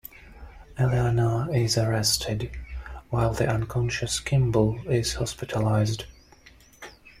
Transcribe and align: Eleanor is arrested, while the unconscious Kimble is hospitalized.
Eleanor 0.79 1.53
is 1.55 1.77
arrested, 1.77 2.49
while 3.11 3.33
the 3.35 3.47
unconscious 3.47 4.19
Kimble 4.19 4.79
is 4.87 5.13
hospitalized. 5.13 6.05